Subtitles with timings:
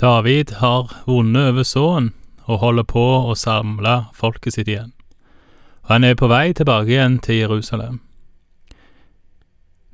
[0.00, 2.12] David har vunnet over Såen
[2.46, 4.92] og holder på å samle folket sitt igjen.
[5.82, 7.98] Og han er på vei tilbake igjen til Jerusalem.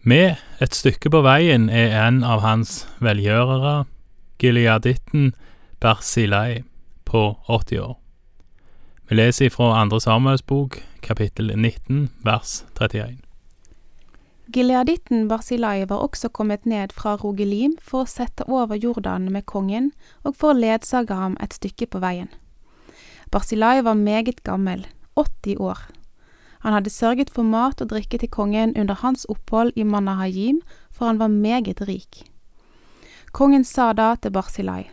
[0.04, 3.86] Med et stykke på veien er en av hans velgjørere,
[4.36, 5.32] gileaditten
[5.80, 6.64] Bersilai,
[7.08, 7.96] på 80 år.
[9.08, 13.23] Vi leser fra Andre Samuels bok, kapittel 19, vers 31.
[14.52, 19.92] Gileaditten Barsilai var også kommet ned fra Rogelim for å sette over Jordan med kongen
[20.22, 22.28] og for å ledsage ham et stykke på veien.
[23.32, 24.84] Barsilai var meget gammel,
[25.16, 25.78] 80 år.
[26.60, 30.60] Han hadde sørget for mat og drikke til kongen under hans opphold i Manahajim,
[30.92, 32.24] for han var meget rik.
[33.32, 34.90] Kongen sa da til Barsilai,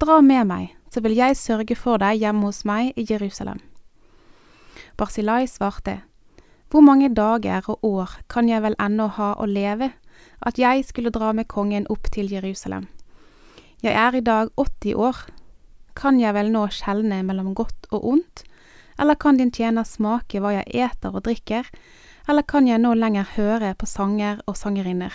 [0.00, 3.60] Dra med meg, så vil jeg sørge for deg hjemme hos meg i Jerusalem.
[4.96, 6.00] Barsilai svarte,
[6.74, 9.92] Hvor mange dager og år kan jeg vel ennå ha å leve,
[10.42, 12.88] at jeg skulle dra med kongen opp til Jerusalem?
[13.78, 15.20] Jeg er i dag 80 år,
[15.94, 18.42] kan jeg vel nå skjelne mellom godt og ondt,
[18.98, 21.68] eller kan din tjener smake hva jeg eter og drikker,
[22.26, 25.14] eller kan jeg nå lenger høre på sanger og sangerinner?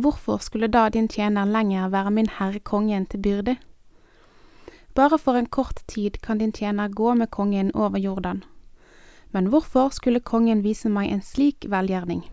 [0.00, 3.58] Hvorfor skulle da din tjener lenger være min herre kongen til byrde?
[4.96, 8.40] Bare for en kort tid kan din tjener gå med kongen over Jordan.
[9.32, 12.24] Men hvorfor skulle kongen vise meg en slik velgjerning?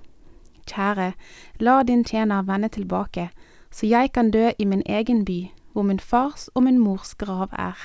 [0.68, 1.14] Kjære,
[1.60, 3.30] la din tjener vende tilbake,
[3.72, 7.50] så jeg kan dø i min egen by, hvor min fars og min mors grav
[7.52, 7.78] er.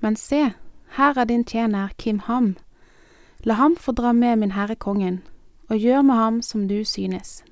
[0.00, 0.52] Men se,
[0.96, 2.56] her er din tjener Kim Ham.
[3.44, 5.22] La ham få dra med min herre kongen,
[5.68, 7.44] og gjør med ham som du synes.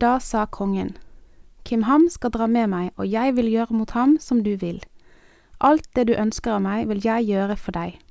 [0.00, 0.96] Da sa kongen,
[1.64, 4.82] Kim Ham skal dra med meg, og jeg vil gjøre mot ham som du vil.
[5.60, 8.03] Alt det du ønsker av meg, vil jeg gjøre for deg.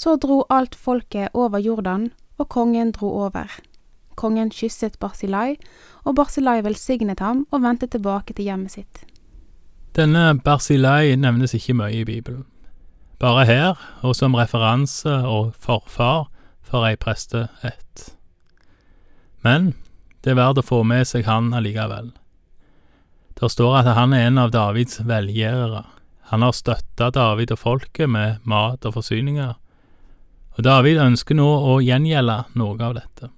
[0.00, 2.08] Så dro alt folket over Jordan,
[2.40, 3.52] og kongen dro over.
[4.16, 5.58] Kongen kysset Barsilai,
[6.08, 9.02] og Barsilai velsignet ham og vendte tilbake til hjemmet sitt.
[9.96, 12.46] Denne Barsilai nevnes ikke mye i Bibelen.
[13.20, 16.30] Bare her, og som referanse og forfar
[16.64, 18.06] for ei presteætt.
[19.44, 19.74] Men
[20.24, 22.14] det er verdt å få med seg han allikevel.
[23.36, 25.84] Der står at han er en av Davids velgjørere.
[26.32, 29.59] Han har støtta David og folket med mat og forsyninger,
[30.56, 33.30] og David ønsker nå å gjengjelde noe av dette.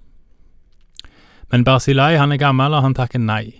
[1.51, 3.59] Men Barzilai han er gammel, og han takker nei.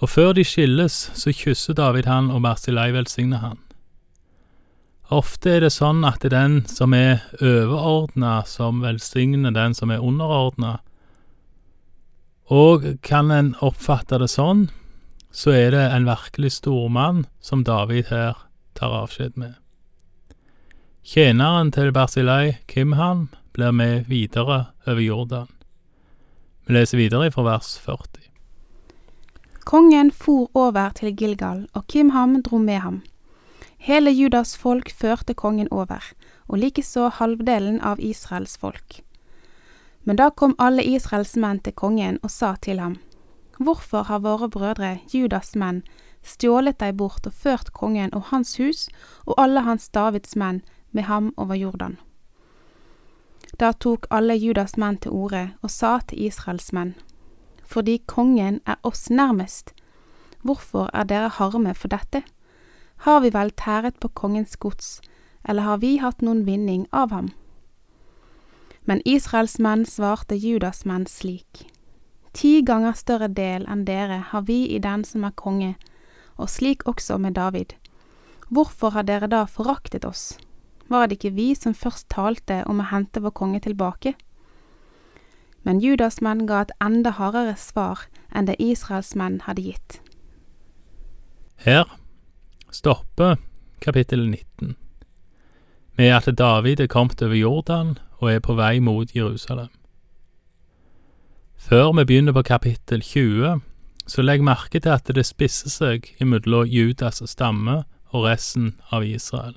[0.00, 3.60] Og før de skilles, så kysser David han, og Barzilai velsigner han.
[5.12, 9.92] Ofte er det sånn at det er den som er overordna, som velsigner den som
[9.92, 10.78] er underordna,
[12.52, 14.66] og kan en oppfatte det sånn,
[15.34, 18.36] så er det en virkelig stormann som David her
[18.76, 19.56] tar avskjed med.
[21.04, 25.50] Tjeneren til Bersilei, Kimham, blir med videre over Jordan.
[26.64, 28.22] Vi leser videre fra vers 40.
[29.68, 33.02] Kongen for over til Gilgal, og Kimham dro med ham.
[33.76, 36.00] Hele Judas folk førte kongen over,
[36.48, 39.02] og likeså halvdelen av Israels folk.
[40.04, 42.96] Men da kom alle Israels menn til kongen og sa til ham,
[43.60, 45.82] Hvorfor har våre brødre, Judas menn,
[46.24, 48.88] stjålet deg bort og ført kongen og hans hus
[49.26, 50.62] og alle hans Davids menn
[50.94, 51.98] med ham over Jordan?
[53.60, 56.94] Da tok alle Judas menn til orde og sa til Israels menn,
[57.64, 59.72] Fordi kongen er oss nærmest,
[60.42, 62.22] hvorfor er dere harme for dette?
[62.96, 65.00] Har vi vel tæret på kongens gods,
[65.48, 67.30] eller har vi hatt noen vinning av ham?
[68.84, 71.64] Men Israels menn svarte Judas menn slik.
[72.32, 75.74] Ti ganger større del enn dere har vi i den som er konge,
[76.36, 77.74] og slik også med David.
[78.50, 80.34] Hvorfor har dere da foraktet oss?
[80.88, 84.14] Var det ikke vi som først talte om å hente vår konge tilbake?
[85.64, 90.00] Men Judas menn ga et enda hardere svar enn det Israels menn hadde gitt.
[91.64, 91.88] Her
[92.70, 93.38] stopper
[93.80, 94.76] kapittel 19
[95.96, 99.70] med at David er kommet over Jordan og er på vei mot Jerusalem.
[101.56, 103.60] Før vi begynner på kapittel 20,
[104.06, 109.54] så legg merke til at det spisser seg imellom Judas stamme og resten av Israel.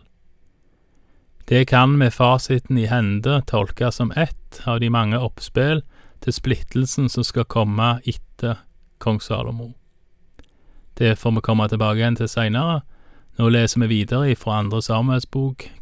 [1.49, 5.79] Det kan med fasiten i hende tolkes som ett av de mange oppspill
[6.19, 8.57] til splittelsen som skal komme etter
[8.99, 9.69] kong Salomo.
[10.99, 12.81] Det får vi komme tilbake igjen til seinere.
[13.39, 15.27] Nå leser vi videre fra andre Samuels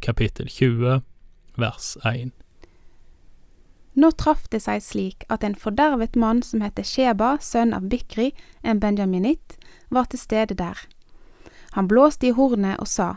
[0.06, 1.01] kapittel 20,
[1.57, 2.29] vers 1.
[3.95, 8.35] Nå traff det seg slik at en fordervet mann som het Sheba, sønn av Bikri,
[8.61, 9.57] en benjaminitt,
[9.89, 10.77] var til stede der.
[11.71, 13.15] Han blåste i hornet og sa,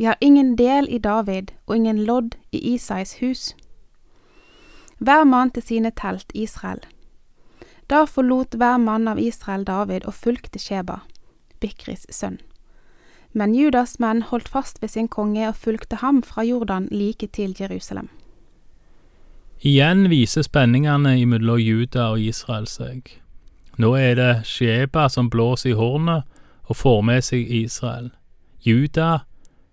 [0.00, 3.50] Vi har ingen del i David og ingen lodd i Isais hus.
[4.96, 6.80] Hver mann til sine telt, Israel.
[7.90, 11.02] Da forlot hver mann av Israel David og fulgte Sheba,
[11.60, 12.40] Bikris sønn.
[13.36, 17.52] Men Judas menn holdt fast ved sin konge og fulgte ham fra Jordan like til
[17.60, 18.08] Jerusalem.
[19.60, 23.18] Igjen viser spenningene mellom Juda og Israel seg.
[23.76, 26.24] Nå er det Sheba som blåser i hornet
[26.64, 28.14] og får med seg Israel.
[28.64, 29.26] Juda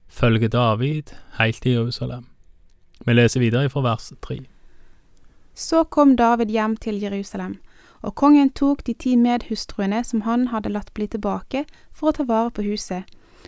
[0.07, 2.25] følger David heilt til Jerusalem.
[3.05, 4.39] Vi leser videre fra vers tre.
[5.55, 7.57] Så kom David hjem til Jerusalem,
[8.01, 12.25] og kongen tok de ti medhustruene som han hadde latt bli tilbake for å ta
[12.29, 13.03] vare på huset,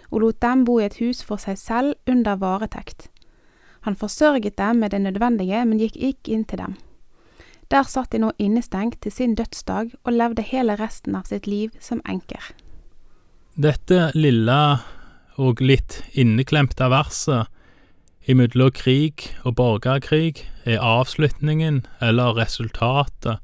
[0.10, 3.10] og lot dem bo i et hus for seg selv under varetekt.
[3.86, 6.78] Han forsørget dem med det nødvendige, men gikk ikke inn til dem.
[7.72, 11.70] Der satt de nå innestengt til sin dødsdag og levde hele resten av sitt liv
[11.80, 12.42] som enker.
[13.54, 14.58] Dette lille
[15.40, 17.48] og litt inneklemte verset
[18.30, 23.40] imellom krig og borgerkrig er avslutningen eller resultatet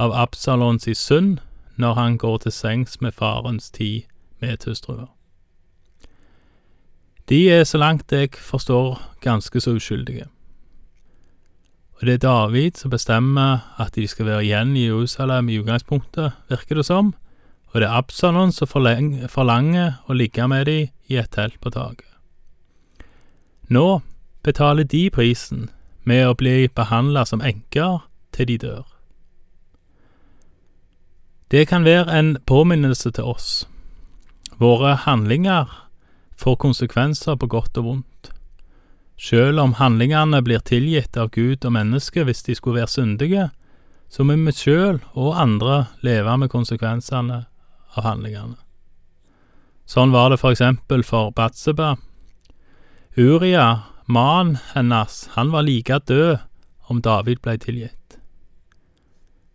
[0.00, 1.40] av Absalons synd
[1.76, 4.06] når han går til sengs med farens ti
[4.40, 5.10] medhustruer.
[7.28, 10.26] De er, så langt jeg forstår, ganske så uskyldige.
[12.00, 16.32] Og det er David som bestemmer at de skal være igjen i Jerusalem i utgangspunktet,
[16.50, 17.14] virker det som,
[17.72, 22.08] og det er Absalon som forlanger å ligge med dem i et telt på taket.
[23.72, 24.00] Nå
[24.42, 25.68] betaler de prisen
[26.08, 28.02] med å bli behandla som enker
[28.34, 28.84] til de dør.
[31.52, 33.48] Det kan være en påminnelse til oss.
[34.56, 35.68] Våre handlinger
[36.36, 38.30] får konsekvenser på godt og vondt.
[39.20, 43.50] Selv om handlingene blir tilgitt av Gud og mennesket hvis de skulle være syndige,
[44.10, 47.44] så må vi sjøl og andre leve med konsekvensene
[47.96, 48.56] av handlingene.
[49.86, 51.96] Sånn var det for eksempel for Batseba.
[53.16, 56.38] Uria, mannen hennes, han var like død
[56.88, 58.02] om David ble tilgitt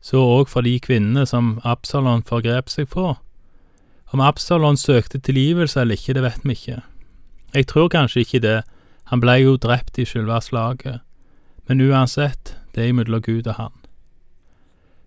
[0.07, 3.15] så òg for de kvinnene som Absalon forgrep seg på.
[4.15, 6.77] Om Absalon søkte tilgivelse eller ikke, det vet vi ikke.
[7.55, 8.61] Jeg tror kanskje ikke det,
[9.11, 11.01] han blei jo drept i selve slaget,
[11.67, 13.73] men uansett, det er imellom Gud og han.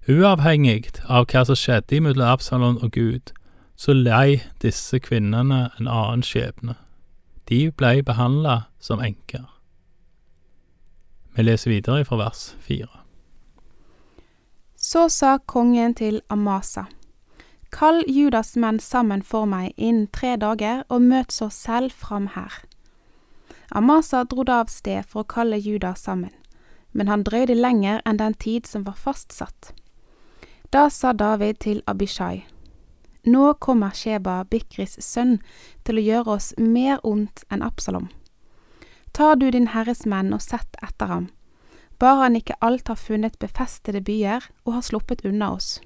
[0.09, 3.33] Uavhengig av hva som skjedde imellom Absalon og Gud,
[3.81, 6.75] så lei disse kvinnene en annen skjebne.
[7.49, 9.47] De blei behandla som enker.
[11.33, 13.01] Vi leser videre fra vers fire.
[14.77, 16.85] Så sa kongen til Amasa,
[17.73, 22.53] Kall Judas menn sammen for meg innen tre dager, og møt så selv fram her.
[23.71, 26.35] Amasa dro da av sted for å kalle Judas sammen,
[26.93, 29.73] men han drøyde lenger enn den tid som var fastsatt.
[30.69, 32.43] Da sa David til Abishai,
[33.25, 35.41] Nå kommer Sheba, Bikris sønn,
[35.85, 38.09] til å gjøre oss mer ondt enn Absalom.
[39.13, 41.29] Tar du din herres menn og sett etter ham
[42.01, 45.81] bare han ikke alt har funnet befestede byer og har sluppet unna oss.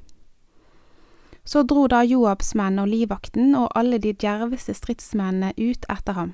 [1.44, 6.32] Så dro da Joabs menn og livvakten og alle de djerveste stridsmennene ut etter ham.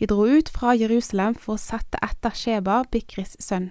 [0.00, 3.70] De dro ut fra Jerusalem for å sette etter Sheba, Bikris sønn.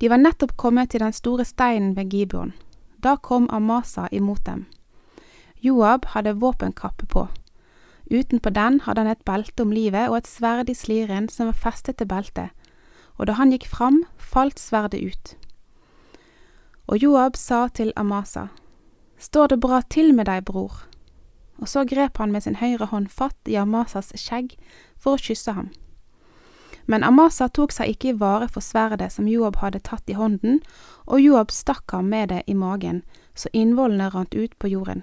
[0.00, 2.54] De var nettopp kommet til den store steinen ved Gibeon.
[3.02, 4.66] Da kom Amasa imot dem.
[5.60, 7.28] Joab hadde våpenkappe på.
[8.10, 11.56] Utenpå den hadde han et belte om livet og et sverd i sliren som var
[11.56, 12.50] festet til beltet,
[13.16, 15.34] og da han gikk fram, falt sverdet ut.
[16.88, 18.48] Og Joab sa til Amasa,
[19.20, 20.86] Står det bra til med deg, bror?
[21.60, 24.56] Og så grep han med sin høyre hånd fatt i Amasas skjegg
[24.96, 25.68] for å kysse ham.
[26.86, 30.60] Men Amasa tok seg ikke i vare for sverdet som Joab hadde tatt i hånden,
[31.06, 33.02] og Joab stakk ham med det i magen,
[33.34, 35.02] så innvollene rant ut på jorden.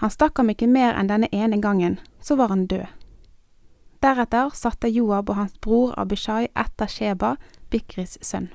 [0.00, 2.88] Han stakk ham ikke mer enn denne ene gangen, så var han død.
[4.00, 7.34] Deretter satte Joab og hans bror Abishai etter Sheba,
[7.70, 8.48] Bikris sønn.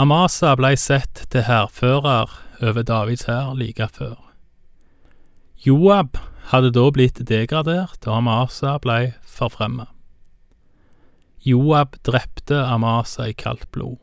[0.00, 2.32] Amasa blei sett til hærfører
[2.64, 4.16] over Davids hær like før.
[5.66, 6.16] Joab
[6.48, 9.90] hadde da blitt degradert, og Amasa blei forfremma.
[11.42, 13.98] Joab drepte Amasa i kaldt blod.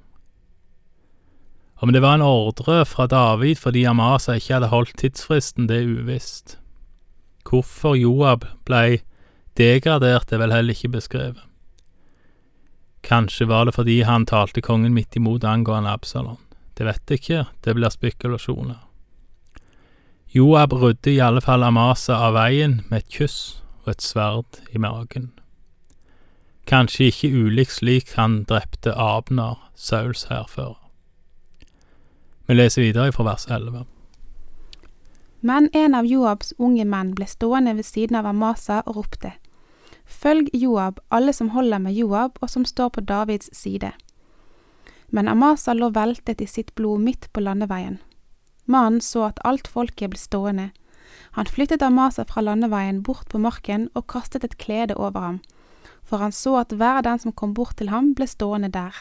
[1.80, 5.94] Om det var en ordre fra David fordi Amasa ikke hadde holdt tidsfristen, det er
[6.02, 6.58] uvisst.
[7.48, 9.00] Hvorfor Joab blei
[9.58, 11.42] Degradert er vel heller ikke beskrevet.
[13.04, 16.38] Kanskje var det fordi han talte kongen midt imot angående Absalon.
[16.76, 18.84] Det vet jeg ikke, det blir spekulasjoner.
[20.36, 24.80] Joab rydde i alle fall Amasa av veien med et kyss og et sverd i
[24.80, 25.32] magen.
[26.70, 30.78] Kanskje ikke ulikt slik han drepte Abner, Sauls hærfører.
[32.46, 33.88] Vi leser videre fra vers 11.
[35.42, 39.34] Men en av Joabs unge menn ble stående ved siden av Amasa og ropte.
[40.06, 43.92] Følg Joab, alle som holder med Joab og som står på Davids side.
[45.10, 47.98] Men Amasa lå veltet i sitt blod midt på landeveien.
[48.66, 50.70] Mannen så at alt folket ble stående.
[51.34, 55.42] Han flyttet Amasa fra landeveien bort på marken og kastet et klede over ham,
[56.10, 58.96] for han så at hver den som kom bort til ham, ble stående der.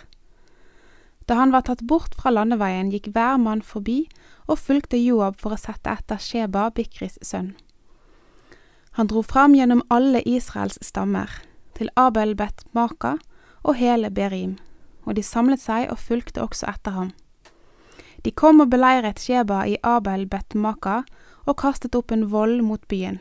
[1.29, 4.03] Da han var tatt bort fra landeveien, gikk hver mann forbi
[4.49, 7.55] og fulgte Joab for å sette etter Sheba, Bikris sønn.
[8.97, 11.31] Han dro fram gjennom alle Israels stammer,
[11.77, 13.19] til Abel Bet Maka
[13.63, 14.57] og hele Berim,
[15.05, 17.13] og de samlet seg og fulgte også etter ham.
[18.25, 21.03] De kom og beleiret Sheba i Abel Bet Maka
[21.47, 23.21] og kastet opp en vold mot byen.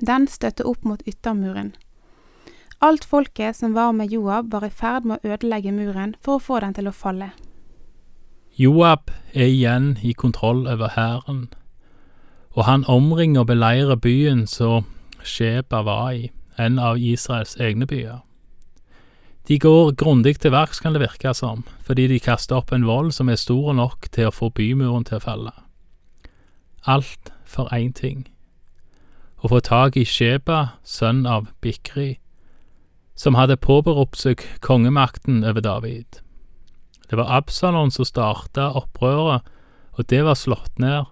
[0.00, 1.72] Den støtte opp mot yttermuren.
[2.82, 6.42] Alt folket som var med Joab, var i ferd med å ødelegge muren for å
[6.42, 7.28] få den til å falle.
[8.58, 11.44] Joab er igjen i kontroll over hæren,
[12.58, 14.88] og han omringer og beleirer byen som
[15.22, 18.18] Sheba var i, en av Israels egne byer.
[19.46, 23.14] De går grundig til verks, kan det virke som, fordi de kaster opp en vold
[23.14, 25.54] som er stor nok til å få bymuren til å falle.
[26.86, 28.26] Alt for én ting
[29.42, 32.21] å få tak i Sheba, sønn av Bikri,
[33.14, 36.20] som hadde påberopt seg kongemakten over David.
[37.08, 39.44] Det var Absalon som starta opprøret,
[39.92, 41.04] og det var slått ned.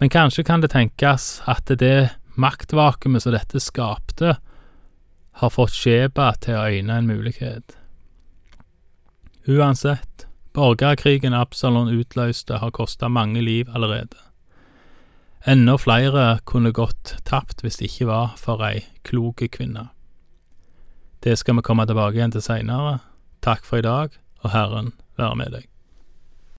[0.00, 4.38] Men kanskje kan det tenkes at det maktvakuumet som dette skapte,
[5.40, 7.76] har fått Sheba til å øyne en mulighet.
[9.48, 14.18] Uansett, borgerkrigen Absalon utløste har kosta mange liv allerede.
[15.48, 19.88] Enda flere kunne gått tapt hvis det ikke var for ei klok kvinne.
[21.20, 22.98] Det skal vi komme tilbake igjen til seinere.
[23.44, 25.69] Takk for i dag, og Herren være med deg.